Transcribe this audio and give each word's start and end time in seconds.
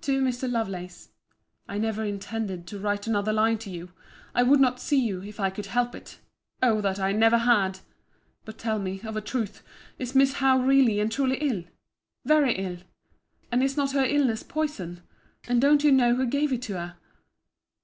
TO 0.00 0.22
MR. 0.22 0.48
LOVELACE 0.48 1.08
I 1.68 1.76
never 1.76 2.04
intended 2.04 2.68
to 2.68 2.78
write 2.78 3.08
another 3.08 3.32
line 3.32 3.58
to 3.58 3.68
you. 3.68 3.90
I 4.32 4.44
would 4.44 4.60
not 4.60 4.78
see 4.78 5.00
you, 5.00 5.22
if 5.24 5.40
I 5.40 5.50
could 5.50 5.66
help 5.66 5.96
it—O 5.96 6.80
that 6.80 7.00
I 7.00 7.10
never 7.10 7.38
had! 7.38 7.80
But 8.44 8.58
tell 8.58 8.78
me, 8.78 9.00
of 9.02 9.16
a 9.16 9.20
truth, 9.20 9.64
is 9.98 10.14
Miss 10.14 10.34
Howe 10.34 10.60
really 10.60 11.00
and 11.00 11.10
truly 11.10 11.38
ill?—Very 11.38 12.54
ill?—And 12.58 13.60
is 13.60 13.76
not 13.76 13.90
her 13.90 14.04
illness 14.04 14.44
poison? 14.44 15.02
And 15.48 15.60
don't 15.60 15.82
you 15.82 15.90
know 15.90 16.14
who 16.14 16.26
gave 16.26 16.52
it 16.52 16.62
to 16.62 16.74
her? 16.74 16.96